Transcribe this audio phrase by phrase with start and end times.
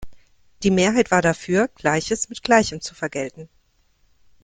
[0.63, 3.49] Die Mehrheit war dafür, Gleiches mit Gleichem zu vergelten.